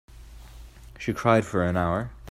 [0.97, 2.09] She cried for an hour.